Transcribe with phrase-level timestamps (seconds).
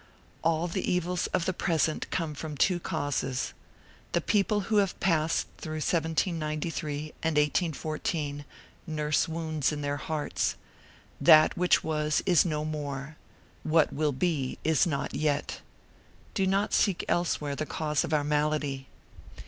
[0.43, 3.53] All the evils of the present come from two causes:
[4.13, 8.43] the people who have passed through 1793 and 1814,
[8.87, 10.55] nurse wounds in their hearts.
[11.21, 13.15] That which was is no more;
[13.61, 15.61] what will be, is not yet.
[16.33, 18.87] Do not seek elsewhere the cause of our malady.